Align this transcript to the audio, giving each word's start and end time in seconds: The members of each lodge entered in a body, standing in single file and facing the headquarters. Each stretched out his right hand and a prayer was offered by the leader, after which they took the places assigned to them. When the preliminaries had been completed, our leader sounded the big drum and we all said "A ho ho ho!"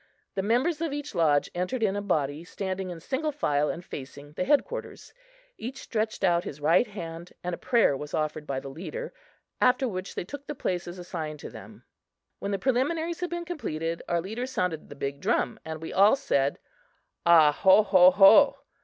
The 0.33 0.41
members 0.41 0.81
of 0.81 0.91
each 0.93 1.13
lodge 1.13 1.51
entered 1.53 1.83
in 1.83 1.95
a 1.95 2.01
body, 2.01 2.43
standing 2.43 2.89
in 2.89 2.99
single 2.99 3.31
file 3.31 3.69
and 3.69 3.85
facing 3.85 4.31
the 4.33 4.45
headquarters. 4.45 5.13
Each 5.59 5.77
stretched 5.77 6.23
out 6.23 6.43
his 6.43 6.59
right 6.59 6.87
hand 6.87 7.33
and 7.43 7.53
a 7.53 7.57
prayer 7.59 7.95
was 7.95 8.15
offered 8.15 8.47
by 8.47 8.59
the 8.59 8.67
leader, 8.67 9.13
after 9.61 9.87
which 9.87 10.15
they 10.15 10.23
took 10.23 10.47
the 10.47 10.55
places 10.55 10.97
assigned 10.97 11.39
to 11.41 11.51
them. 11.51 11.83
When 12.39 12.49
the 12.49 12.57
preliminaries 12.57 13.19
had 13.19 13.29
been 13.29 13.45
completed, 13.45 14.01
our 14.09 14.21
leader 14.21 14.47
sounded 14.47 14.89
the 14.89 14.95
big 14.95 15.19
drum 15.19 15.59
and 15.63 15.79
we 15.79 15.93
all 15.93 16.15
said 16.15 16.57
"A 17.27 17.51
ho 17.51 17.83
ho 17.83 18.09
ho!" 18.09 18.57